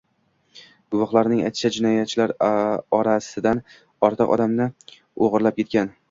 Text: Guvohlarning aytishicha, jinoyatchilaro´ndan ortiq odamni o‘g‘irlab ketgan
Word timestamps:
Guvohlarning 0.93 1.41
aytishicha, 1.49 1.71
jinoyatchilaro´ndan 1.75 3.61
ortiq 4.09 4.33
odamni 4.37 4.67
o‘g‘irlab 5.27 5.61
ketgan 5.61 5.93